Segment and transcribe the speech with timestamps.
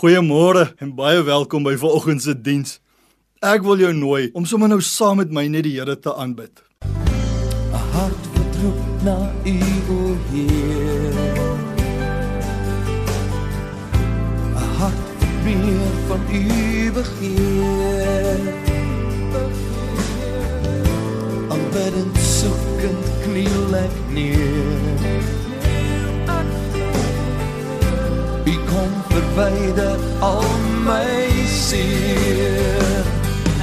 [0.00, 2.78] Goeiemôre en baie welkom by vanoggend se diens.
[3.44, 6.62] Ek wil jou nooi om sommer nou saam met my net die Here te aanbid.
[6.88, 9.58] 'n hart wat roep na U
[9.96, 9.98] o
[10.30, 11.20] Heer.
[14.56, 16.44] 'n hart wat meer van U
[16.96, 18.40] begeer.
[21.52, 25.39] Aanbidend soekend kniel ek neer.
[28.80, 30.44] Kom verwyder al
[30.86, 33.00] my seer.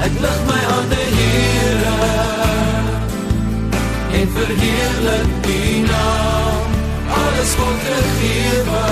[0.06, 1.96] Ek lig my hande Here
[4.20, 6.76] en verheerlik U naam.
[7.22, 8.84] Alles word gegewe.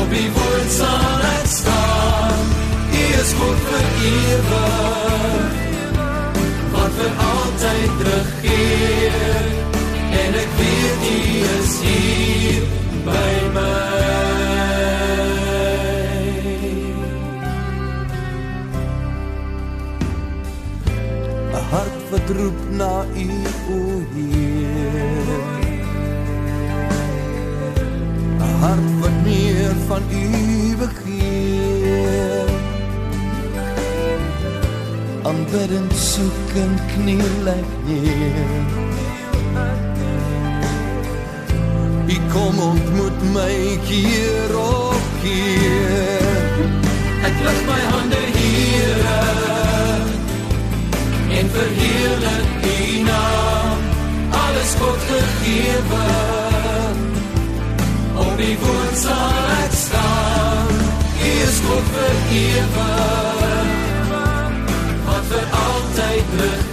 [0.00, 2.44] Op U woord sal ek staan.
[2.90, 5.56] U is God vir ewig.
[6.74, 9.48] Wat vir altyd regeer.
[10.24, 11.18] En ek weet U
[11.54, 12.70] is hier
[13.04, 13.90] by my.
[21.70, 23.28] hart wat roep na U
[23.74, 23.78] o
[24.12, 25.28] Heer.
[28.38, 30.26] 'n hart wat meer van U
[30.82, 32.48] begeer.
[35.28, 38.89] Aanbidend soek en kniel ek neer.
[42.10, 46.56] U kom ontmoet my keer op keer.
[47.22, 49.20] Ek lig my hande Here
[51.38, 53.78] en verheerlik U naam.
[54.40, 56.08] Alles word gegewe.
[58.24, 60.74] Op U woord sal ek staan.
[61.28, 61.94] U is God
[62.40, 63.72] ewig.
[65.06, 66.69] Wat vir altyd regeer.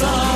[0.00, 0.27] U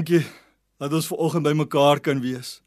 [0.00, 0.24] dankie
[0.80, 2.60] dat ons ver oggend bymekaar kan wees.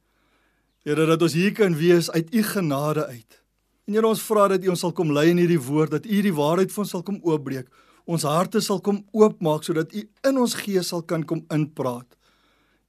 [0.86, 3.40] Here, dat ons hier kan wees uit u genade uit.
[3.88, 6.20] En Here, ons vra dat u ons sal kom lei in hierdie woord, dat u
[6.22, 7.72] die waarheid vir ons sal kom oopbreek.
[8.06, 12.06] Ons harte sal kom oopmaak sodat u in ons gees sal kan kom inpraat.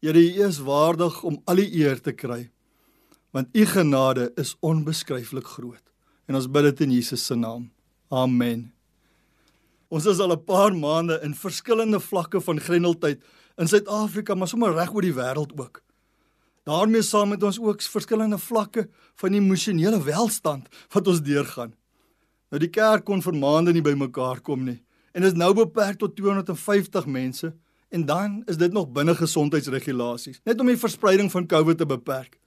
[0.05, 2.50] Here, u is waardig om al die eer te kry.
[3.32, 5.82] Want u genade is onbeskryflik groot.
[6.29, 7.70] En ons bid dit in Jesus se naam.
[8.12, 8.69] Amen.
[9.88, 13.23] Ons is al 'n paar maande in verskillende vlakke van grendeltyd
[13.56, 15.83] in Suid-Afrika, maar sommer reg oor die wêreld ook.
[16.65, 18.89] daarmee saam met ons ook verskillende vlakke
[19.21, 21.75] van emosionele welstand wat ons deurgaan.
[22.49, 24.81] Nou die kerk kon vir maande nie bymekaar kom nie
[25.15, 27.53] en is nou beperk tot 250 mense
[27.95, 32.39] en dan is dit nog binne gesondheidsregulasies net om die verspreiding van COVID te beperk.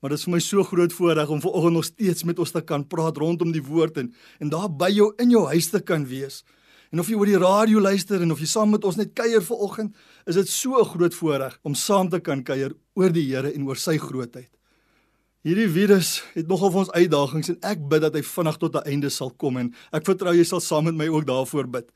[0.00, 2.62] Maar dit is vir my so groot voorreg om vanoggend nog steeds met ons te
[2.64, 6.06] kan praat rondom die woord en en daar by jou in jou huis te kan
[6.08, 6.42] wees.
[6.90, 9.42] En of jy oor die radio luister en of jy saam met ons net kuier
[9.46, 9.92] vanoggend,
[10.26, 13.66] is dit so 'n groot voorreg om saam te kan kuier oor die Here en
[13.66, 14.50] oor sy grootheid.
[15.44, 18.88] Hierdie virus het nogal vir ons uitdagings en ek bid dat hy vinnig tot 'n
[18.90, 21.90] einde sal kom en ek vertrou jy sal saam met my ook daarvoor bid.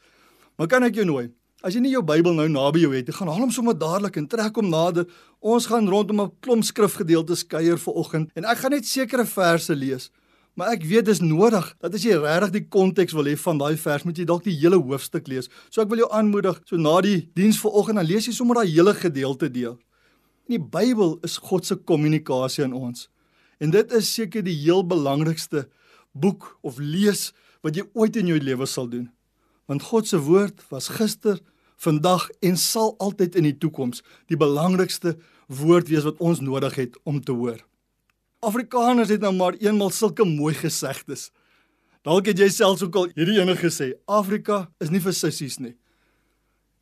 [0.58, 1.28] Maar kan ek jou nooi?
[1.62, 4.26] As jy nie jou Bybel nou naby jou het, gaan haal hom sommer dadelik en
[4.26, 5.06] trek hom nader.
[5.40, 10.10] Ons gaan rondom 'n klomp skrifgedeeltes kuier vanoggend en ek gaan net sekere verse lees.
[10.54, 13.74] Maar ek weet dis nodig dat as jy regtig die konteks wil hê van daai
[13.80, 15.50] vers, moet jy dalk die hele hoofstuk lees.
[15.66, 18.70] So ek wil jou aanmoedig, so na die diens vanoggend, dan lees jy sommer daai
[18.70, 19.74] hele gedeelte deel.
[20.46, 23.08] In die Bybel is God se kommunikasie aan ons.
[23.58, 25.66] En dit is seker die heel belangrikste
[26.14, 27.32] boek of lees
[27.66, 29.08] wat jy ooit in jou lewe sal doen.
[29.66, 31.40] Want God se woord was gister,
[31.82, 35.16] vandag en sal altyd in die toekoms die belangrikste
[35.50, 37.58] woord wees wat ons nodig het om te hoor.
[38.44, 41.30] Afrikaners het nou maar eenmal sulke mooi gesegdes.
[42.04, 45.72] Dalk het jy selfs ook al hierdie ene gesê, Afrika is nie vir sissies nie.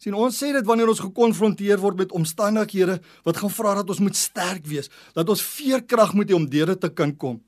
[0.03, 4.01] Sien, ons sê dit wanneer ons gekonfronteer word met omstandighede wat gaan vra dat ons
[4.03, 7.39] moet sterk wees, dat ons veerkrag moet hê om deur dit te kan kom.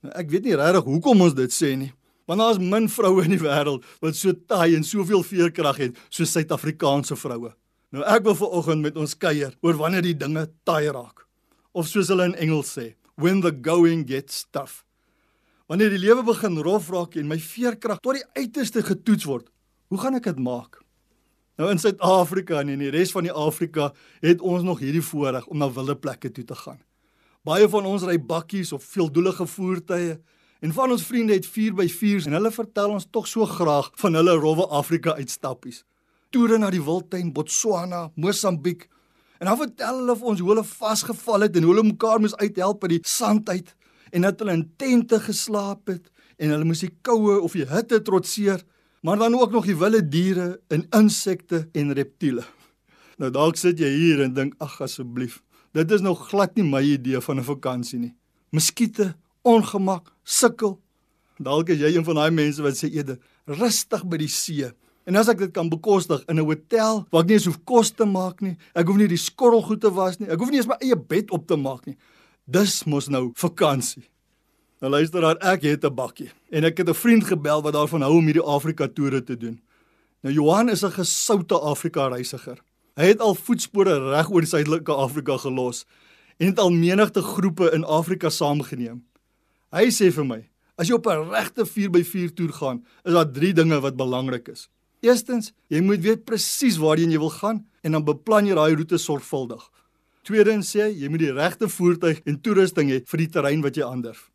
[0.00, 1.90] Nou, ek weet nie regtig hoekom ons dit sê nie,
[2.24, 6.00] want daar is min vroue in die wêreld wat so taai en soveel veerkrag het
[6.08, 7.52] soos Suid-Afrikaanse vroue.
[7.92, 11.26] Nou ek wil vanoggend met ons kuier oor wanneer die dinge taai raak.
[11.76, 14.82] Of soos hulle in Engels sê, when the going gets tough.
[15.70, 19.50] Wanneer die lewe begin rof raak en my veerkrag tot die uiterste getoets word,
[19.92, 20.80] hoe gaan ek dit maak?
[21.60, 23.90] Nou in Suid-Afrika en in die res van die Afrika
[24.24, 26.80] het ons nog hierdie voorreg om na wilde plekke toe te gaan.
[27.44, 30.16] Baie van ons ry bakkies of veeldoelige voertuie
[30.60, 34.38] en van ons vriende het 4x4s en hulle vertel ons tog so graag van hulle
[34.40, 35.84] rowwe Afrika uitstappies.
[36.32, 38.86] Toere na die wildtuin Botswana, Mosambiek,
[39.40, 42.36] En dan vertel hulle vir ons hoe hulle vasgeval het en hoe hulle mekaar moes
[42.36, 43.70] uithelp by die sand uit
[44.12, 48.00] en dat hulle in tente geslaap het en hulle moes die koue of die hitte
[48.04, 48.60] trotseer,
[49.00, 52.44] maar dan ook nog die wilde diere en insekte en reptiele.
[53.20, 55.40] Nou dalk sit jy hier en dink ag asseblief,
[55.76, 58.14] dit is nog glad nie my idee van 'n vakansie nie.
[58.52, 60.80] Muskiete, ongemak, sukkel.
[61.38, 64.72] Dalk is jy een van daai mense wat sê eerder rustig by die see
[65.10, 67.90] En as ek dit kan bekostig in 'n hotel waar ek nie eens hoef kos
[67.90, 70.70] te maak nie, ek hoef nie die skorrelgoed te was nie, ek hoef nie eens
[70.70, 71.96] my eie bed op te maak nie.
[72.46, 74.06] Dis mos nou vakansie.
[74.80, 78.02] Nou luister daar, ek het 'n bakkie en ek het 'n vriend gebel wat daarvan
[78.02, 79.60] hou om hierdie Afrika toere te doen.
[80.22, 82.58] Nou Johan is 'n gesoute Afrika reisiger.
[82.96, 85.86] Hy het al voetspore reg oor die suidelike Afrika gelos
[86.38, 89.02] en het al menigte groepe in Afrika saamgeneem.
[89.72, 90.48] Hy sê vir my,
[90.78, 94.68] as jy op 'n regte 4x4 toer gaan, is daar 3 dinge wat belangrik is.
[95.00, 98.98] Eerstens, jy moet weet presies waarheen jy wil gaan en dan beplan jy daai roete
[99.00, 99.62] sorgvuldig.
[100.28, 103.86] Tweedens sê jy moet die regte voertuig en toerusting hê vir die terrein wat jy
[103.86, 104.28] aandurf.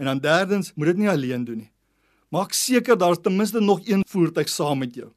[0.00, 1.72] En dan derdens, moet dit nie alleen doen nie.
[2.32, 5.10] Maak seker daar's ten minste nog een voertuig saam met jou.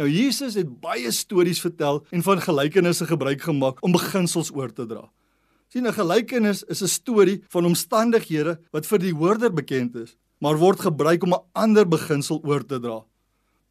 [0.00, 4.86] Nou Jesus het baie stories vertel en van gelykenisse gebruik gemaak om beginsels oor te
[4.88, 5.08] dra.
[5.68, 10.56] Sien 'n gelykenis is 'n storie van omstandighede wat vir die hoorder bekend is, maar
[10.56, 13.04] word gebruik om 'n ander beginsel oor te dra.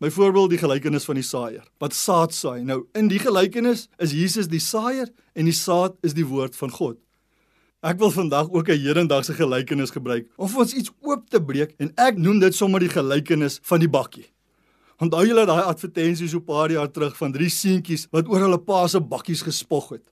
[0.01, 2.63] Byvoorbeeld die gelykenis van die saaier wat saad saai.
[2.65, 6.74] Nou in die gelykenis is Jesus die saaier en die saad is die woord van
[6.74, 6.98] God.
[7.86, 11.75] Ek wil vandag ook 'n hedendaagse gelykenis gebruik om vir ons iets oop te breek
[11.77, 14.25] en ek noem dit sommer die gelykenis van die bakkie.
[14.98, 18.60] Onthou julle daai advertensie so 'n paar jaar terug van drie seentjies wat oor hulle
[18.60, 20.03] pa se bakkies gespog het.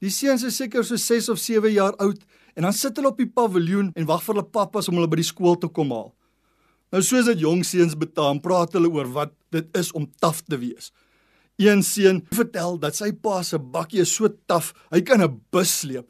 [0.00, 2.24] Die seuns is seker so 6 of 7 jaar oud
[2.54, 5.16] en dan sit hulle op die paviljoen en wag vir hulle pappas om hulle by
[5.16, 6.15] die skool te kom haal.
[6.96, 10.56] Nou soos dit jong seuns betaam, praat hulle oor wat dit is om taaf te
[10.56, 10.94] wees.
[11.60, 15.68] Een seun vertel dat sy pa se bakkie is so taaf, hy kan 'n bus
[15.80, 16.08] sleep.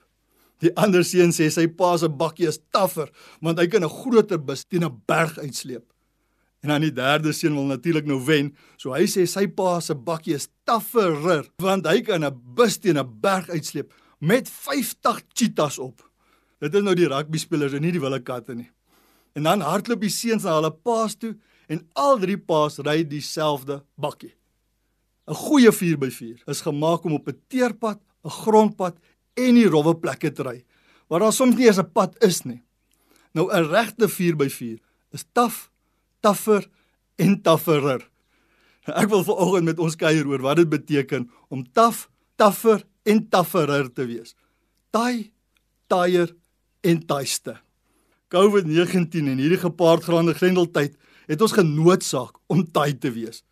[0.62, 3.10] Die ander seun sê sy pa se bakkie is taffer,
[3.42, 5.82] want hy kan 'n groter bus teen 'n berg uitsleep.
[6.62, 9.94] En dan die derde seun wil natuurlik nou wen, so hy sê sy pa se
[9.94, 15.78] bakkie is tafferer, want hy kan 'n bus teen 'n berg uitsleep met 50 cheetahs
[15.78, 16.10] op.
[16.60, 18.70] Dit is nou die rugby spelers en nie die wilde katte nie.
[19.36, 21.34] En dan hardloop die seuns na hulle paas toe
[21.68, 24.32] en al drie paas ry dieselfde bakkie.
[25.26, 28.96] 'n Goeie 4x4 is gemaak om op 'n teerpad, 'n grondpad
[29.34, 30.64] en die rowwe plekke te ry
[31.08, 32.62] waar daar soms nie eens 'n pad is nie.
[33.32, 34.78] Nou 'n regte 4x4
[35.10, 35.70] is taaf,
[36.20, 36.68] taffer
[37.16, 38.10] en tafferer.
[38.86, 43.92] Ek wil vanoggend met ons kuier oor wat dit beteken om taaf, taffer en tafferer
[43.92, 44.34] te wees.
[44.90, 45.32] Taai,
[45.86, 46.36] taaier
[46.80, 47.65] en taaiste.
[48.34, 50.96] COVID-19 en hierdie gepaardgaande grendeltyd
[51.30, 53.44] het ons genoodsaak om taai te wees.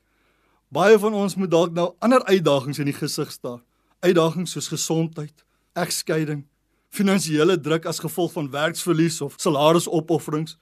[0.75, 3.61] Baie van ons moet dalk nou ander uitdagings in die gesig staar.
[4.03, 5.45] Uitdagings soos gesondheid,
[5.79, 6.43] egskeiding,
[6.91, 10.57] finansiële druk as gevolg van werksverlies of salarisopofferings.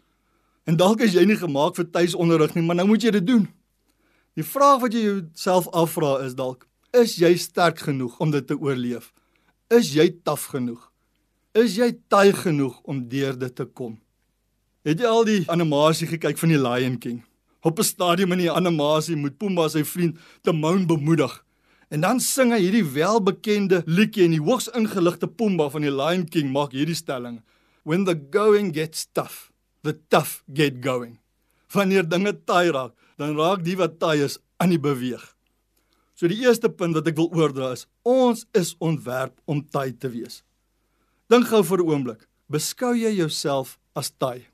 [0.68, 3.48] En dalk is jy nie gemaak vir tuisonderrig nie, maar nou moet jy dit doen.
[4.36, 8.60] Die vraag wat jy jouself afvra is dalk: Is jy sterk genoeg om dit te
[8.60, 9.08] oorleef?
[9.72, 10.90] Is jy taaf genoeg?
[11.56, 14.01] Is jy taai genoeg om deur dit te kom?
[14.82, 17.20] Het jy al die animasie gekyk van die Lion King?
[17.62, 21.44] Op 'n stadium in die animasie moet Pumba sy vriend Timon bemoedig.
[21.88, 26.28] En dan sing hy hierdie welbekende liedjie en die hoogs ingeligte Pumba van die Lion
[26.28, 27.42] King maak hierdie stelling:
[27.84, 31.20] When the going gets tough, the tough get going.
[31.72, 35.36] Wanneer dinge taai raak, dan raak die wat taai is aan die beweeg.
[36.14, 40.08] So die eerste punt wat ek wil oordra is: ons is ontwerp om taai te
[40.08, 40.42] wees.
[41.28, 42.28] Dink gou vir 'n oomblik.
[42.50, 44.51] Beskou jy jouself as taai?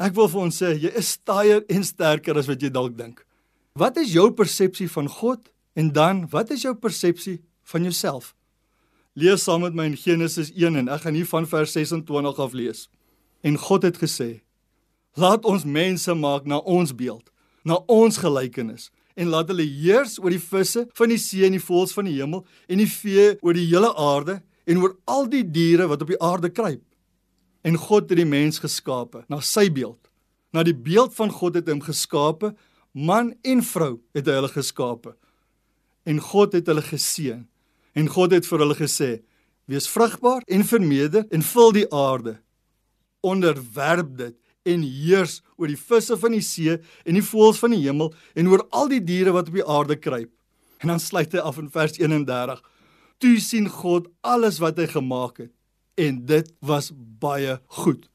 [0.00, 3.20] Ek wil vir ons sê jy is taaier en sterker as wat jy dalk dink.
[3.76, 8.32] Wat is jou persepsie van God en dan wat is jou persepsie van jouself?
[9.12, 12.56] Lees saam met my in Genesis 1 en ek gaan hier van vers 26 af
[12.56, 12.86] lees.
[13.44, 14.40] En God het gesê:
[15.20, 17.28] Laat ons mense maak na ons beeld,
[17.68, 18.88] na ons gelykenis
[19.20, 22.16] en laat hulle heers oor die visse van die see en die voëls van die
[22.16, 26.14] hemel en die vee oor die hele aarde en oor al die diere wat op
[26.14, 26.80] die aarde kruip.
[27.62, 30.08] En God het die mens geskape na sy beeld.
[30.50, 32.54] Na die beeld van God het hy hom geskape,
[32.92, 35.14] man en vrou het hy hulle geskape.
[36.08, 37.44] En God het hulle geseën.
[37.94, 39.10] En God het vir hulle gesê:
[39.68, 42.40] "Wees vrugbaar en vermeerder en vul die aarde.
[43.20, 47.84] Onderwerp dit en heers oor die visse van die see en die voëls van die
[47.84, 50.32] hemel en oor al die diere wat op die aarde kruip."
[50.80, 52.62] En dan sluit hy af in vers 31.
[53.18, 55.52] Toe sien God alles wat hy gemaak het
[56.00, 56.90] en dit was
[57.20, 58.06] baie goed.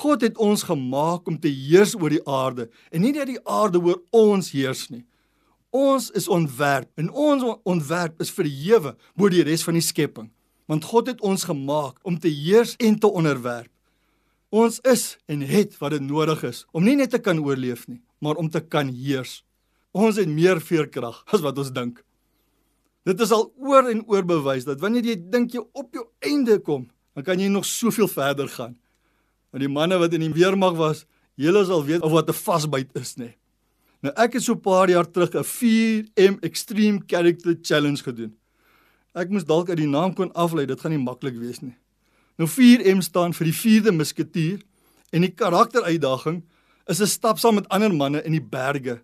[0.00, 3.80] God het ons gemaak om te heers oor die aarde en nie net die aarde
[3.82, 5.02] oor ons heers nie.
[5.74, 10.28] Ons is ontwerp en ons ontwerp is verhewe bo die res van die skepping,
[10.70, 13.70] want God het ons gemaak om te heers en te onderwerp.
[14.50, 18.00] Ons is en het wat dit nodig is om nie net te kan oorleef nie,
[18.18, 19.40] maar om te kan heers.
[19.90, 22.02] Ons het meer veerkrag as wat ons dink.
[23.08, 26.58] Dit is al oor en oor bewys dat wanneer jy dink jy op jou einde
[26.60, 28.76] kom, dan kan jy nog soveel verder gaan.
[29.50, 31.06] Want die manne wat in die weermag was,
[31.40, 33.34] julle sal weet of wat 'n vasbyt is, nê.
[34.02, 38.36] Nou ek het so 'n paar jaar terug 'n 4M Extreme Character Challenge gedoen.
[39.14, 41.76] Ek moes dalk uit die naam kon aflei, dit gaan nie maklik wees nie.
[42.38, 44.60] Nou 4M staan vir die 4de musketier
[45.12, 46.42] en die karakteruitdaging
[46.86, 49.00] is 'n stap saam met ander manne in die berge.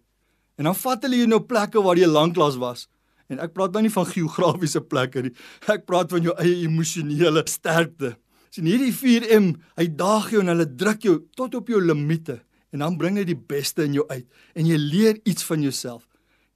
[0.58, 2.88] En dan vat hulle jou nou plekke waar jy lanklaas was.
[3.32, 5.34] En ek praat nou nie van geografiese plekke nie.
[5.72, 8.14] Ek praat van jou eie emosionele sterkte.
[8.54, 12.40] Sien hierdie 4M, hy daag jou en hulle druk jou tot op jou limite
[12.74, 16.04] en dan bring hy die beste in jou uit en jy leer iets van jouself.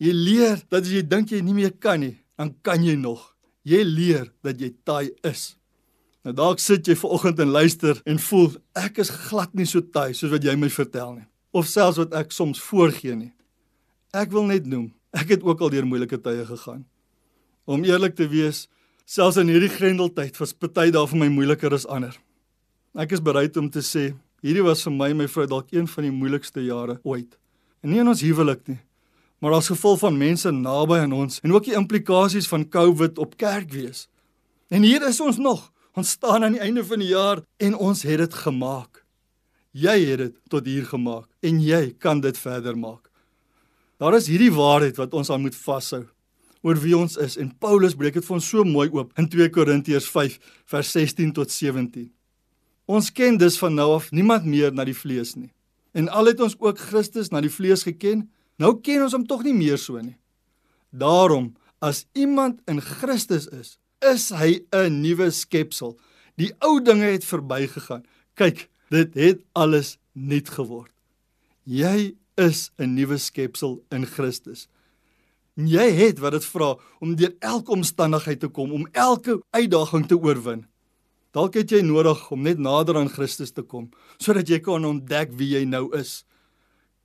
[0.01, 3.35] Jy leer dat as jy dink jy nie meer kan nie, dan kan jy nog.
[3.69, 5.55] Jy leer dat jy taai is.
[6.25, 10.13] Nou dalk sit jy vanoggend en luister en voel ek is glad nie so taai
[10.17, 13.33] soos wat jy my vertel nie of selfs wat ek soms voorgee nie.
[14.15, 16.85] Ek wil net noem Ek het ook al deur moeilike tye gegaan.
[17.67, 18.69] Om eerlik te wees,
[19.05, 22.15] selfs in hierdie grendeltyd was party daar vir my moeiliker as ander.
[22.95, 24.13] Ek is bereid om te sê,
[24.43, 27.35] hierdie was vir my en my vrou dalk een van die moeilikste jare ooit.
[27.83, 28.79] En nie in ons huwelik nie,
[29.41, 33.37] maar as gevolg van mense naby aan ons en ook die implikasies van COVID op
[33.41, 34.07] kerk wees.
[34.71, 35.71] En hier is ons nog.
[35.99, 39.03] Ons staan aan die einde van die jaar en ons het dit gemaak.
[39.75, 43.10] Jy het dit tot hier gemaak en jy kan dit verder maak.
[44.01, 46.07] Daar is hierdie waarheid wat ons aan moet vashou
[46.65, 49.49] oor wie ons is en Paulus breek dit vir ons so mooi oop in 2
[49.53, 50.39] Korintiërs 5
[50.73, 52.07] vers 16 tot 17.
[52.89, 55.51] Ons ken dus van nou af niemand meer na die vlees nie.
[55.93, 58.25] En al het ons ook Christus na die vlees geken,
[58.57, 60.17] nou ken ons hom tog nie meer so nie.
[60.91, 61.53] Daarom
[61.85, 65.99] as iemand in Christus is, is hy 'n nuwe skepsel.
[66.37, 68.05] Die ou dinge het verbygegaan.
[68.35, 70.93] Kyk, dit het alles nuut geword.
[71.65, 74.69] Jy is 'n nuwe skepsel in Christus.
[75.57, 80.07] En jy het wat dit vra om deur elke omstandigheid te kom, om elke uitdaging
[80.07, 80.67] te oorwin.
[81.31, 85.31] Dalk het jy nodig om net nader aan Christus te kom sodat jy kan ontdek
[85.39, 86.25] wie jy nou is.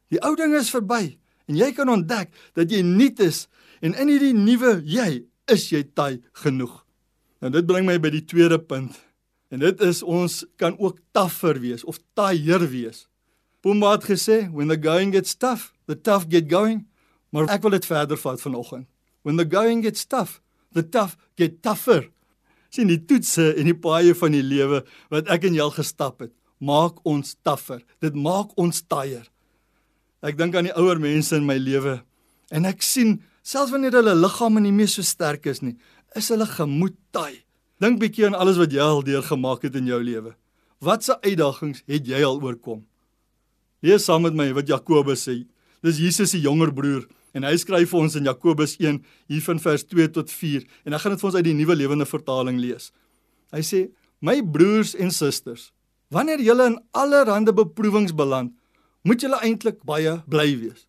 [0.09, 3.45] Die ou ding is verby en jy kan ontdek dat jy nuut is
[3.81, 6.85] en in hierdie nuwe jy is jy taai genoeg.
[7.41, 8.95] Nou dit bring my by die tweede punt.
[9.53, 13.05] En dit is ons kan ook taffer wees of taaier wees.
[13.65, 16.85] Pumba het gesê, when the going gets tough, the tough get going.
[17.33, 18.85] Maar ek wil dit verder vat vanoggend.
[19.25, 20.37] When the going gets tough,
[20.77, 22.11] the tough get tougher.
[22.69, 26.21] Sien die toetse en die paaie van die lewe wat ek en jy al gestap
[26.21, 26.31] het,
[26.61, 27.81] maak ons tougher.
[28.05, 29.25] Dit maak ons taaier.
[30.21, 31.99] Ek dink aan die ouer mense in my lewe
[32.53, 35.73] en ek sien selfs wanneer hulle liggame nie meer so sterk is nie,
[36.13, 37.41] is hulle gemoed taai.
[37.81, 40.37] Dink bietjie aan alles wat jy al deurgemaak het in jou lewe.
[40.85, 42.85] Watse uitdagings het jy al oorkom?
[43.85, 45.43] Lees saam met my wat Jakobus sê.
[45.85, 47.03] Dis Jesus se jonger broer
[47.37, 48.97] en hy skryf vir ons in Jakobus 1
[49.29, 51.75] hier van vers 2 tot 4 en ek gaan dit vir ons uit die nuwe
[51.77, 52.89] lewende vertaling lees.
[53.53, 53.81] Hy sê:
[54.21, 55.71] "My broers en susters,
[56.09, 58.55] wanneer julle in allerlei beproewings beland,
[59.03, 60.87] moet julle eintlik baie bly wees."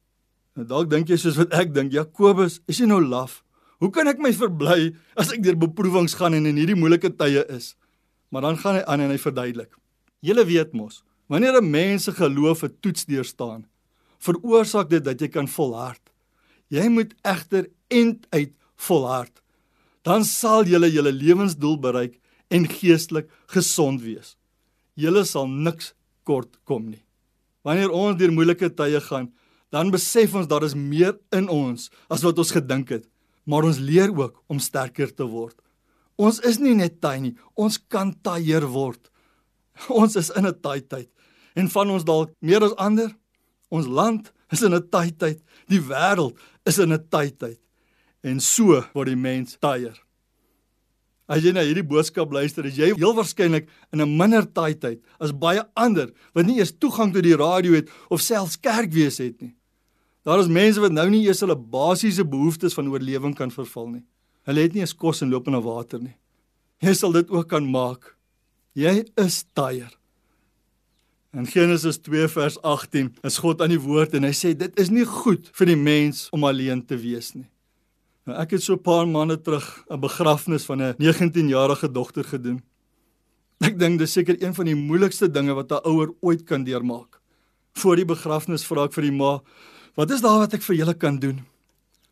[0.57, 3.43] Nou dalk dink jy soos wat ek dink, Jakobus, is jy nou laf?
[3.77, 7.45] Hoe kan ek my verbly as ek deur beproewings gaan en in hierdie moeilike tye
[7.53, 7.75] is?
[8.33, 9.77] Maar dan gaan hy aan en hy verduidelik.
[10.25, 13.67] Julle weet mos, wanneer 'n mens se geloof 'n toets deurstaan,
[14.19, 16.01] veroorsaak dit dat jy kan volhard.
[16.69, 19.43] Jy moet egter end uit volhard.
[20.03, 24.37] Dan sal jy julle lewensdoel bereik en geestelik gesond wees.
[24.95, 27.05] Julle sal niks kort kom nie.
[27.63, 29.33] Wanneer ons deur moeilike tye gaan,
[29.71, 33.09] dan besef ons daar is meer in ons as wat ons gedink het,
[33.45, 35.57] maar ons leer ook om sterker te word.
[36.17, 39.11] Ons is nie net taai nie, ons kan taaier word.
[39.93, 41.11] Ons is in 'n taai tyd
[41.57, 43.13] en van ons dalk meer as ander.
[43.73, 47.59] Ons land is in 'n taai tyd, die wêreld is in 'n taai tyd.
[48.23, 49.97] En so word die mens taaier.
[51.27, 55.03] As jy na hierdie boodskap luister, is jy heel waarskynlik in 'n minder taai tyd
[55.19, 59.19] as baie ander wat nie eers toegang tot die radio het of selfs kerk wees
[59.19, 59.55] het nie.
[60.25, 64.05] Daar is mense wat nou nie eers hulle basiese behoeftes van oorlewing kan vervul nie.
[64.47, 66.17] Hulle het nie eens kos en lopende water nie.
[66.83, 68.17] Jy sal dit ook kan maak.
[68.75, 69.91] Jy is taaier.
[71.37, 74.89] In Genesis 2 vers 18 is God aan die woord en hy sê dit is
[74.89, 77.45] nie goed vir die mens om alleen te wees nie.
[78.27, 82.63] Nou ek het so 'n paar maande terug 'n begrafnis van 'n 19-jarige dogter gedoen.
[83.61, 87.21] Ek dink dis seker een van die moeilikste dinge wat 'n ouer ooit kan deurmaak.
[87.75, 89.43] Voor die begrafnis vra ek vir die ma,
[89.97, 91.39] Wat is daar wat ek vir julle kan doen?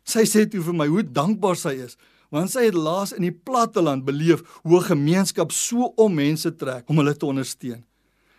[0.09, 1.93] Sy sê toe vir my hoe dankbaar sy is,
[2.33, 6.89] want sy het laas in die platteland beleef hoe 'n gemeenskap so om mense trek
[6.89, 7.85] om hulle te ondersteun.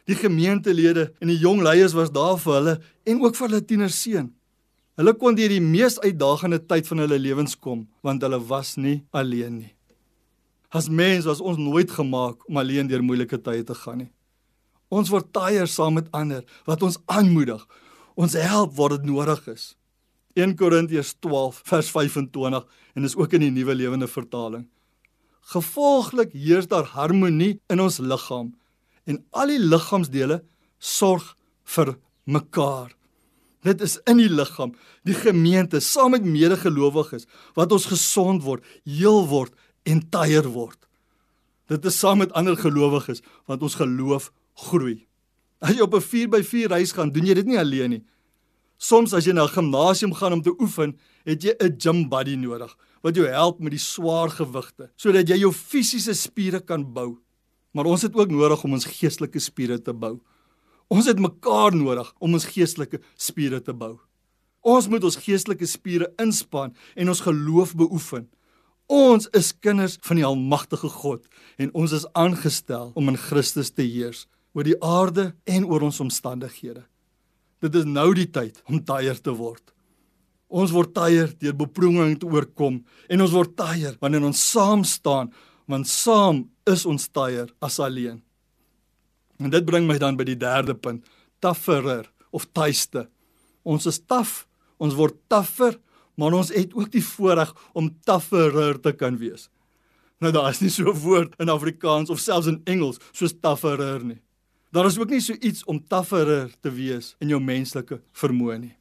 [0.07, 2.75] Die gemeentelede en die jong leiers was daar vir hulle
[3.11, 4.29] en ook vir hulle tienerseun.
[4.97, 9.01] Hulle kon deur die mees uitdagende tyd van hulle lewens kom, want hulle was nie
[9.12, 9.73] alleen nie.
[10.71, 14.12] As mens was ons nooit gemaak om alleen deur moeilike tye te gaan nie.
[14.88, 17.62] Ons word taaier saam met ander wat ons aanmoedig,
[18.14, 19.75] ons help waar dit nodig is.
[20.38, 22.64] 1 Korintiërs 12 vers 25
[22.95, 24.69] en is ook in die nuwe lewende vertaling.
[25.53, 28.55] Gevolglik heers daar harmonie in ons liggaam
[29.07, 30.42] en al die liggaamsdele
[30.79, 32.92] sorg vir mekaar.
[33.66, 34.75] Dit is in die liggaam,
[35.07, 37.27] die gemeente saam met medegelowiges
[37.59, 39.55] wat ons gesond word, heel word
[39.87, 40.79] en taier word.
[41.71, 44.31] Dit is saam met ander gelowiges wat ons geloof
[44.69, 45.07] groei.
[45.59, 48.05] As jy op 'n 4x4 reis gaan, doen jy dit nie alleen nie.
[48.79, 52.37] Soms as jy na 'n gimnasium gaan om te oefen, het jy 'n gym buddy
[52.37, 57.19] nodig wat jou help met die swaar gewigte sodat jy jou fisiese spiere kan bou.
[57.77, 60.17] Maar ons het ook nodig om ons geestelike spiere te bou.
[60.89, 63.99] Ons het mekaar nodig om ons geestelike spiere te bou.
[64.67, 68.25] Ons moet ons geestelike spiere inspann en ons geloof beoefen.
[68.87, 71.27] Ons is kinders van die almagtige God
[71.61, 74.25] en ons is aangestel om in Christus te heers
[74.57, 76.87] oor die aarde en oor ons omstandighede.
[77.61, 79.62] Dit is nou die tyd om taaier te word.
[80.47, 85.33] Ons word taaier deur beproewing te oorkom en ons word taaier wanneer ons saam staan,
[85.66, 88.22] want saam is ons taaier as alleen.
[89.42, 91.05] En dit bring my dan by die derde punt,
[91.40, 93.07] tafferer of taiste.
[93.66, 94.46] Ons is taaf,
[94.79, 95.76] ons word taffer,
[96.16, 99.50] maar ons het ook die voorreg om tafferer te kan wees.
[100.22, 104.05] Nou daar is nie so 'n woord in Afrikaans of selfs in Engels soos tafferer
[104.05, 104.20] nie.
[104.72, 108.76] Daar is ook nie so iets om tafferer te wees in jou menslike vermoë nie.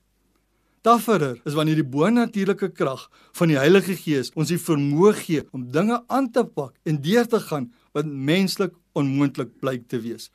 [0.86, 5.64] Tafferer is wanneer die bonatuurlike krag van die Heilige Gees ons die vermoë gee om
[5.74, 10.30] dinge aan te pak en deur te gaan wat menslik onmoontlik blyk te wees.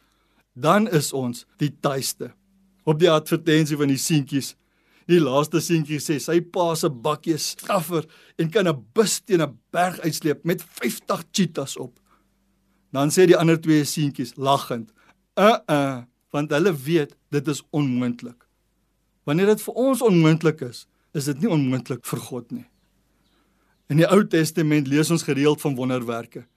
[0.59, 2.33] Dan is ons die tuiste.
[2.83, 4.57] Op die advertensie van die seentjies
[5.11, 8.05] Die laaste seentjie sê sy pa se bakkie skaffer
[8.39, 11.99] en kan 'n bus teen 'n berg uitsleep met 50 cheetahs op.
[12.93, 14.93] Dan sê die ander twee seentjies lagend:
[15.35, 18.50] Uh-uh, want hulle weet dit is onmoontlik.
[19.31, 22.65] Wanneer dit vir ons onmoontlik is, is dit nie onmoontlik vir God nie.
[23.91, 26.49] In die Ou Testament lees ons gereeld van wonderwerke.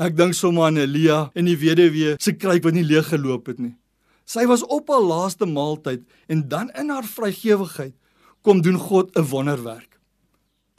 [0.00, 3.60] Ek dink sommer aan Elia en die weduwee se kruik wat nie leeg geloop het
[3.60, 3.74] nie.
[4.24, 7.92] Sy was op haar laaste maaltyd en dan in haar vrygewigheid
[8.40, 10.00] kom doen God 'n wonderwerk.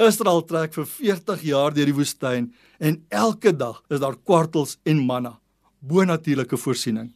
[0.01, 5.05] Israel trek vir 40 jaar deur die woestyn en elke dag is daar kwartels en
[5.05, 5.39] manna,
[5.79, 7.13] bonatuurlike voorsiening.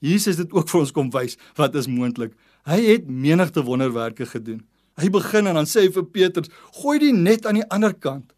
[0.00, 2.32] Jesus het dit ook vir ons kom wys wat is moontlik.
[2.68, 4.60] Hy het menigte wonderwerke gedoen.
[5.00, 6.50] Hy begin en dan sê hy vir Petrus:
[6.82, 8.32] "Gooi die net aan die ander kant."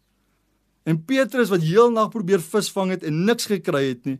[0.83, 4.19] En Petrus wat heel nag probeer visvang het en niks gekry het nie,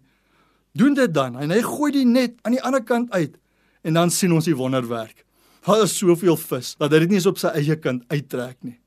[0.71, 3.35] doen dit dan en hy gooi die net aan die ander kant uit
[3.83, 5.25] en dan sien ons die wonderwerk.
[5.65, 8.79] Daar is soveel vis dat hy dit nie eens op sy eie kant uittrek nie.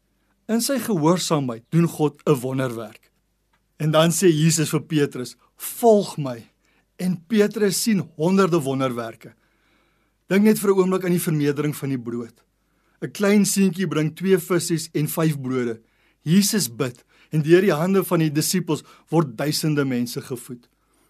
[0.49, 3.11] In sy gehoorsaamheid doen God 'n wonderwerk.
[3.77, 6.45] En dan sê Jesus vir Petrus: "Volg my."
[6.97, 9.35] En Petrus sien honderde wonderwerke.
[10.29, 12.43] Dink net vir 'n oomblik aan die vermeerdering van die brood.
[13.03, 15.81] 'n Klein seentjie bring 2 visse en 5 brode.
[16.23, 20.69] Jesus bid en deur die hande van die disippels word duisende mense gevoed.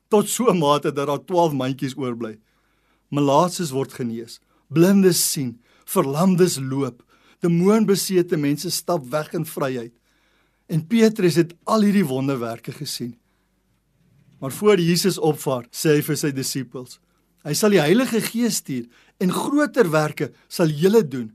[0.08, 2.38] Tot so 'n mate dat daar 12 mandjies oorbly.
[3.10, 7.02] Malaatses word genees, blindes sien, verlamdes loop,
[7.40, 9.92] demoonbesete mense stap weg in vryheid.
[10.68, 13.16] En Petrus het al hierdie wonderwerke gesien.
[14.40, 17.00] Maar voor Jesus opvaar, sê hy vir sy disippels:
[17.46, 18.86] Hy sal die Heilige Gees stuur
[19.22, 21.30] en groter werke sal julle doen.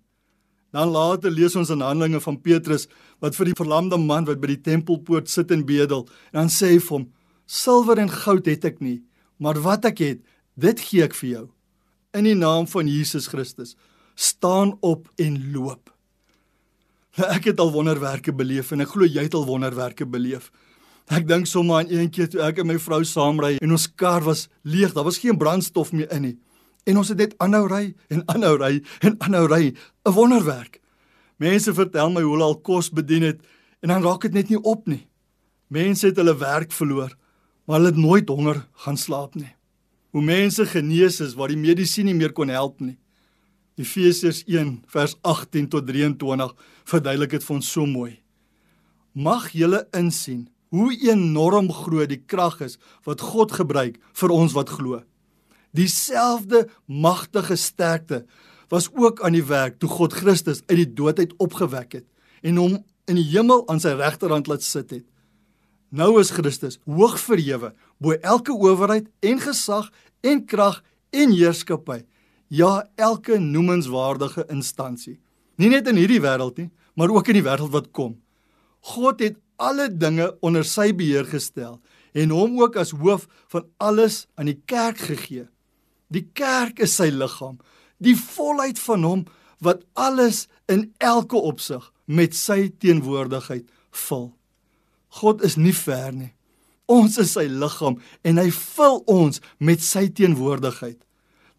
[0.76, 2.88] Dan later lees ons in Handelinge van Petrus
[3.24, 6.74] wat vir die verlamde man wat by die tempelpoort sit en bedel en dan sê
[6.74, 7.08] hy vir hom:
[7.48, 9.04] "Silwer en goud het ek nie,
[9.40, 10.20] maar wat ek het,
[10.56, 11.46] dit gee ek vir jou.
[12.14, 13.76] In die naam van Jesus Christus,
[14.16, 15.92] staan op en loop."
[17.20, 20.52] Nou ek het al wonderwerke beleef en ek glo jy het al wonderwerke beleef.
[21.12, 24.24] Ek dink sommer aan een keer toe ek en my vrou saamry en ons kar
[24.24, 26.38] was leeg, daar was geen brandstof meer in nie.
[26.88, 27.82] En ons het net aanhou ry
[28.16, 29.74] en aanhou ry en aanhou ry,
[30.08, 30.80] 'n wonderwerk.
[31.38, 33.42] Mense vertel my hoe hulle al kos bedien het
[33.82, 35.08] en dan raak dit net nie op nie.
[35.68, 37.12] Mense het hulle werk verloor,
[37.68, 39.56] maar hulle het nooit honger gaan slaap nie.
[40.12, 42.98] Hoe mense genees is waar die medisyne nie meer kon help nie.
[43.76, 48.22] Efesiërs 1 vers 18 tot 23 verduidelik dit vir ons so mooi.
[49.14, 54.72] Mag julle insien hoe enorm groot die krag is wat God gebruik vir ons wat
[54.72, 55.02] glo.
[55.76, 58.24] Dieselfde magtige sterkte
[58.72, 62.08] was ook aan die werk toe God Christus uit die dood uit opgewek het
[62.48, 62.78] en hom
[63.12, 65.06] in die hemel aan sy regterhand laat sit het.
[65.92, 69.92] Nou is Christus hoog verhewe bo elke owerheid en gesag
[70.24, 70.80] en krag
[71.12, 72.02] en heerskappy.
[72.48, 75.20] Ja, elke noemenswaardige instansie.
[75.56, 78.18] Nie net in hierdie wêreld nie, maar ook in die wêreld wat kom.
[78.96, 81.78] God het alle dinge onder sy beheer gestel
[82.18, 85.46] en hom ook as hoof van alles aan die kerk gegee.
[86.12, 87.60] Die kerk is sy liggaam,
[88.02, 89.24] die volheid van hom
[89.64, 93.70] wat alles in elke opsig met sy teenwoordigheid
[94.08, 94.32] vul.
[95.22, 96.32] God is nie ver nie.
[96.92, 101.00] Ons is sy liggaam en hy vul ons met sy teenwoordigheid.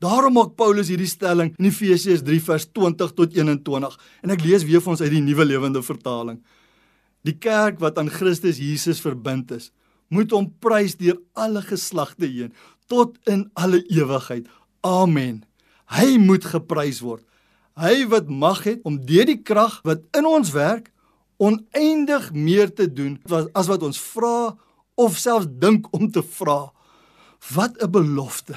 [0.03, 4.67] Daarom maak Paulus hierdie stelling in Efesiërs 3 vers 20 tot 21 en ek lees
[4.67, 6.41] weer vir ons uit die Nuwe Lewende Vertaling.
[7.23, 9.71] Die kerk wat aan Christus Jesus verbind is,
[10.13, 12.53] moet hom prys deur alle geslagte heen
[12.91, 14.49] tot in alle ewigheid.
[14.85, 15.45] Amen.
[15.93, 17.25] Hy moet geprys word.
[17.79, 20.91] Hy wat mag het om deur die krag wat in ons werk
[21.43, 23.17] oneindig meer te doen
[23.57, 24.53] as wat ons vra
[25.01, 26.73] of selfs dink om te vra.
[27.55, 28.55] Wat 'n belofte.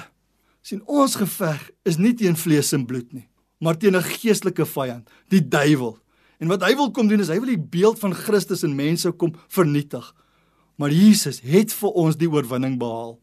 [0.61, 3.29] sien ons geveg is nie teen vlees en bloed nie,
[3.61, 5.99] maar teen 'n geestelike vyand, die duiwel.
[6.39, 9.11] En wat hy wil kom doen is hy wil die beeld van Christus in mense
[9.11, 10.13] kom vernietig.
[10.75, 13.15] Maar Jesus het vir ons die oorwinning behaal.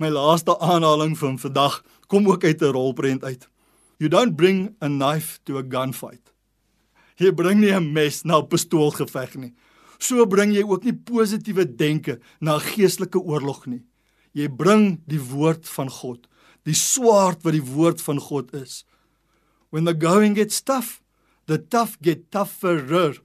[0.00, 3.48] My laaste aanhaling van vandag kom ook uit 'n rolprent uit.
[3.98, 6.32] You don't bring a knife to a gunfight.
[7.16, 9.54] Jy bring nie 'n mes na 'n pistoolgeveg nie.
[9.98, 13.84] So bring jy ook nie positiewe denke na 'n geestelike oorlog nie.
[14.32, 16.28] Jy bring die woord van God,
[16.64, 18.84] die swaard wat die woord van God is.
[19.70, 21.00] When the going gets tough,
[21.46, 23.16] the tough get tougher.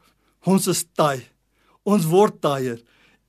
[0.45, 1.27] Ons is taai.
[1.83, 2.81] Ons word taaier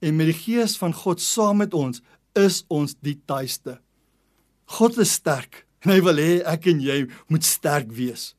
[0.02, 2.02] en met die gees van God saam met ons
[2.38, 3.78] is ons die taaiste.
[4.78, 8.32] God is sterk en hy wil hê ek en jy moet sterk wees.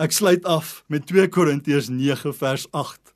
[0.00, 3.12] Ek sluit af met 2 Korintiërs 9 vers 8.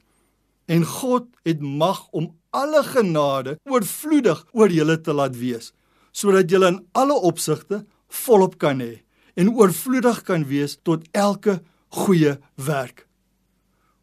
[0.69, 5.73] En God het mag om alle genade oorvloedig oor julle te laat wees
[6.19, 7.83] sodat julle in alle opsigte
[8.25, 9.03] volop kan hê
[9.39, 13.07] en oorvloedig kan wees tot elke goeie werk.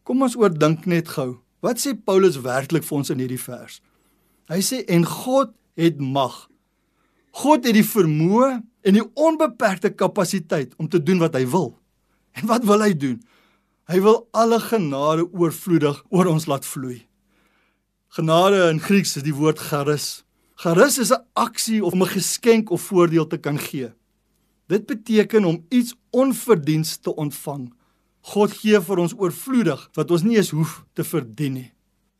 [0.03, 1.39] Kom ons oordink net gou.
[1.65, 3.81] Wat sê Paulus werklik vir ons in hierdie vers?
[4.49, 6.45] Hy sê en God het mag.
[7.35, 8.51] God het die vermoë
[8.85, 11.73] en die onbeperkte kapasiteit om te doen wat hy wil.
[12.37, 13.17] En wat wil hy doen?
[13.89, 17.03] Hy wil alle genade oorvloedig oor ons laat vloei.
[18.15, 20.23] Genade in Grieks is die woord charis.
[20.55, 23.91] Charis is 'n aksie of 'n geskenk of voordeel te kan gee.
[24.67, 27.73] Dit beteken om iets onverdiens te ontvang.
[28.33, 31.71] God gee vir ons oorvloedig wat ons nie eens hoef te verdien nie.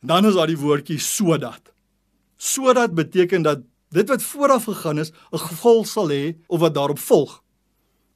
[0.04, 1.72] En dan is daar die woordjie sodat.
[2.36, 6.98] Sodat beteken dat dit wat vooraf gegaan is, 'n gevolg sal hê of wat daarop
[6.98, 7.42] volg.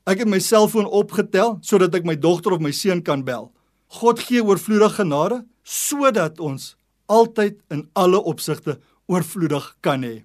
[0.07, 3.53] Ek het my selfoon opgetel sodat ek my dogter of my seun kan bel.
[3.87, 10.25] God gee oorvloedige genade sodat ons altyd in alle opsigte oorvloedig kan hê.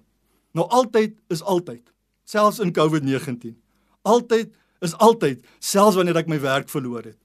[0.54, 1.82] Nou altyd is altyd,
[2.24, 3.65] selfs in COVID-19.
[4.06, 4.52] Altyd
[4.84, 7.18] is altyd, selfs wanneer ek my werk verloor het.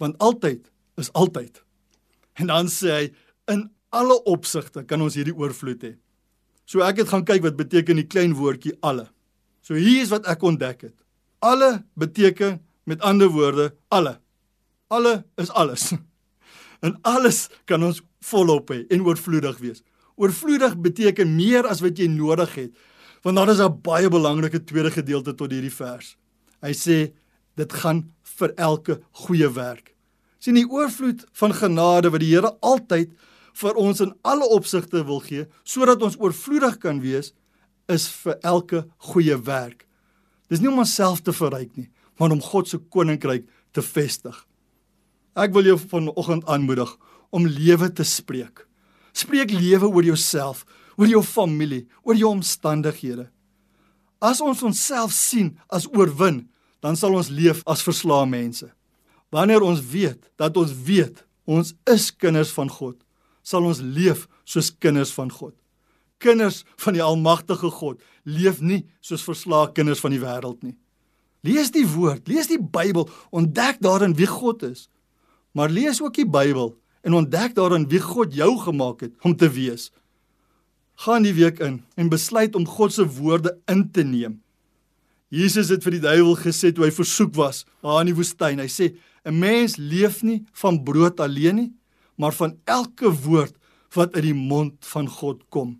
[0.00, 0.68] Want altyd
[1.00, 1.62] is altyd.
[2.40, 3.04] En dan sê hy
[3.52, 5.94] in alle opsigte kan ons hierdie oorvloed hê.
[6.68, 9.08] So ek het gaan kyk wat beteken die klein woordjie alle.
[9.64, 10.96] So hier is wat ek ontdek het.
[11.42, 14.18] Alle beteken met ander woorde alle.
[14.88, 15.90] Alle is alles.
[16.80, 19.82] En alles kan ons volop hê en oorvloedig wees.
[20.16, 22.70] Oorvloedig beteken meer as wat jy nodig het.
[23.20, 26.16] Want daar is 'n baie belangrike tweede gedeelte tot hierdie vers.
[26.64, 26.98] Hy sê
[27.56, 28.04] dit gaan
[28.38, 29.94] vir elke goeie werk.
[30.40, 33.10] sien die oorvloed van genade wat die Here altyd
[33.60, 37.34] vir ons in alle opsigte wil gee sodat ons oorvloedig kan wees
[37.92, 39.84] is vir elke goeie werk.
[40.48, 43.44] Dis nie om onsself te verryk nie, maar om God se koninkryk
[43.76, 44.34] te vestig.
[45.36, 46.90] Ek wil jou vanoggend aanmoedig
[47.30, 48.64] om lewe te spreek.
[49.12, 50.64] Spreek lewe oor jouself,
[50.96, 53.28] oor jou familie, oor jou omstandighede.
[54.20, 56.44] As ons onsself sien as oorwin,
[56.84, 58.68] dan sal ons leef as verslae mense.
[59.32, 62.96] Wanneer ons weet dat ons weet ons is kinders van God,
[63.42, 65.54] sal ons leef soos kinders van God.
[66.20, 70.76] Kinders van die almagtige God leef nie soos verslae kinders van die wêreld nie.
[71.46, 74.90] Lees die woord, lees die Bybel, ontdek daarin wie God is.
[75.56, 79.48] Maar lees ook die Bybel en ontdek daarin wie God jou gemaak het om te
[79.48, 79.88] wees.
[81.00, 84.40] Gaan die week in en besluit om God se woorde in te neem.
[85.32, 88.60] Jesus het vir die duiwel gesê toe hy versoek was daar in die woestyn.
[88.60, 91.72] Hy sê 'n mens leef nie van brood alleen nie,
[92.16, 93.54] maar van elke woord
[93.94, 95.78] wat uit die mond van God kom.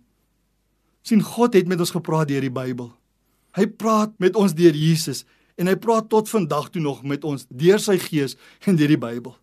[1.03, 2.93] sien God het met ons gepraat deur die Bybel.
[3.57, 5.25] Hy praat met ons deur Jesus
[5.57, 8.97] en hy praat tot vandag toe nog met ons deur sy gees en deur die
[8.97, 9.35] Bybel.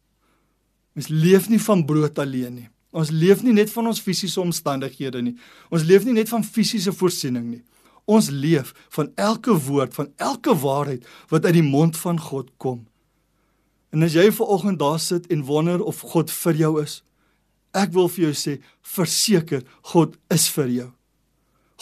[0.97, 2.69] Ons leef nie van brood alleen nie.
[2.91, 5.35] Ons leef nie net van ons fisiese omstandighede nie.
[5.69, 7.63] Ons leef nie net van fisiese voorsiening nie.
[8.09, 12.87] Ons leef van elke woord, van elke waarheid wat uit die mond van God kom.
[13.93, 17.03] En as jy ver oggend daar sit en wonder of God vir jou is,
[17.77, 20.89] ek wil vir jou sê, verseker God is vir jou.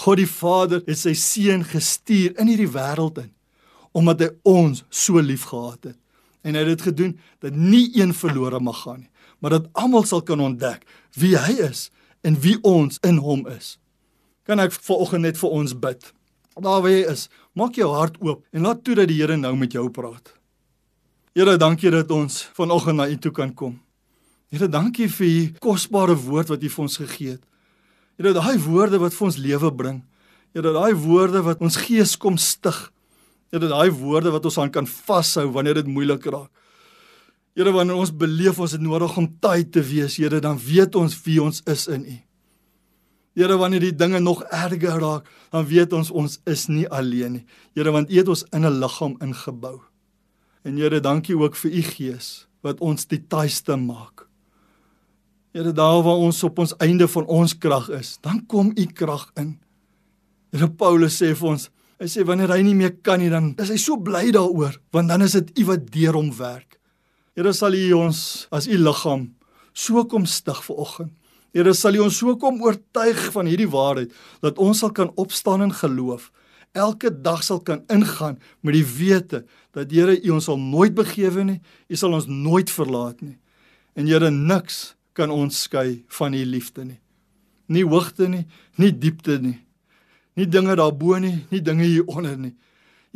[0.03, 3.33] God die Vader het sy seun gestuur in hierdie wêreld in
[3.97, 5.97] omdat hy ons so liefgehad het.
[6.45, 10.05] En hy het dit gedoen dat nie een verlore mag gaan nie, maar dat almal
[10.05, 10.87] sal kan ontdek
[11.20, 11.90] wie hy is
[12.27, 13.77] en wie ons in hom is.
[14.46, 16.12] Kan ek vanoggend net vir ons bid?
[16.57, 19.53] Daar waar jy is, maak jou hart oop en laat toe dat die Here nou
[19.59, 20.33] met jou praat.
[21.37, 23.75] Here, dankie dat ons vanoggend na U toe kan kom.
[24.49, 27.42] Here, dankie vir U kosbare woord wat U vir ons gegee het.
[28.16, 29.99] Here, daai woorde wat vir ons lewe bring.
[30.57, 32.79] Here, daai woorde wat ons gees kom stig.
[33.53, 36.49] Here, daai woorde wat ons aan kan vashou wanneer dit moeilik raak.
[37.57, 41.14] Here, wanneer ons beleef ons het nodig om tyd te wees, Here, dan weet ons
[41.25, 42.16] wie ons is in U.
[43.37, 47.45] Here, wanneer die dinge nog erger raak, dan weet ons ons is nie alleen nie.
[47.73, 49.81] Here, want U het ons in 'n liggaam ingebou.
[50.64, 54.27] En Here, dankie ook vir u gees wat ons die tuiste maak.
[55.55, 59.31] Here, daar waar ons op ons einde van ons krag is, dan kom u krag
[59.37, 59.59] in.
[60.53, 63.71] Here Paulus sê vir ons, hy sê wanneer hy nie meer kan nie, dan is
[63.73, 66.77] hy so bly daaroor, want dan is dit u wat deur hom werk.
[67.37, 69.29] Here sal u ons as u liggaam
[69.77, 71.12] so kom stig vir oggend.
[71.53, 74.12] Here sal u ons so kom oortuig van hierdie waarheid
[74.44, 76.31] dat ons sal kan opstaan in geloof
[76.77, 81.44] elke dag sal kan ingaan met die wete dat Here U ons sal nooit begewe
[81.44, 83.37] nie, U sal ons nooit verlaat nie.
[83.96, 87.01] En Here niks kan ons skei van U liefde nie.
[87.72, 88.44] Nie hoogte nie,
[88.77, 89.59] nie diepte nie.
[90.37, 92.55] Nie dinge daarbo nie, nie dinge hier onder nie.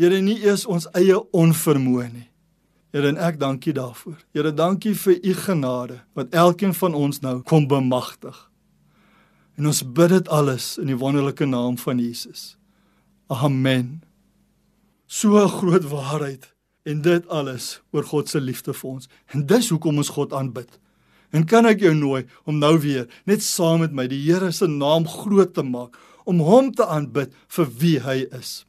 [0.00, 2.26] Here nie eers ons eie onvermoë nie.
[2.90, 4.18] Here en ek dankie daarvoor.
[4.34, 8.36] Here dankie vir U genade wat elkeen van ons nou kom bemagtig.
[9.58, 12.56] En ons bid dit alles in die wonderlike naam van Jesus.
[13.28, 14.02] Amen.
[15.06, 19.08] So 'n groot waarheid en dit alles oor God se liefde vir ons.
[19.26, 20.78] En dis hoekom ons God aanbid.
[21.30, 24.66] En kan ek jou nooi om nou weer net saam met my die Here se
[24.66, 28.66] naam groot te maak, om hom te aanbid vir wie hy is.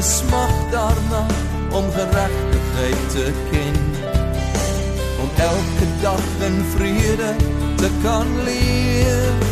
[0.00, 1.26] hulle smag daarna
[1.70, 3.76] om geregtigheid te ken.
[5.20, 7.34] Om elke dag in vrede
[7.76, 9.48] te kan leef.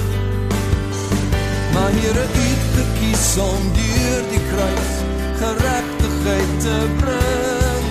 [1.72, 4.90] Maar Here, U het gekies om deur die kruis
[5.38, 7.87] geregtigheid te bring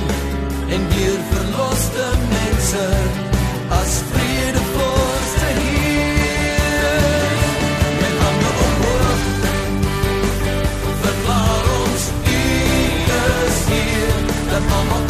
[0.70, 2.88] en deur verloste mense
[3.70, 4.27] as vrede
[14.60, 15.07] the moment